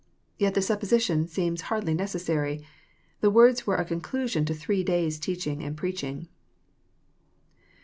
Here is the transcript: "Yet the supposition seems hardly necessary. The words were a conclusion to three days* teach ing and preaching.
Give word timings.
"Yet 0.39 0.55
the 0.55 0.63
supposition 0.63 1.27
seems 1.27 1.61
hardly 1.69 1.93
necessary. 1.93 2.65
The 3.19 3.29
words 3.29 3.67
were 3.67 3.75
a 3.75 3.85
conclusion 3.85 4.45
to 4.45 4.53
three 4.55 4.83
days* 4.83 5.19
teach 5.19 5.45
ing 5.45 5.61
and 5.61 5.77
preaching. 5.77 6.27